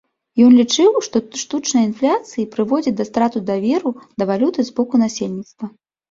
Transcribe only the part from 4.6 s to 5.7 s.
з боку насельніцтва.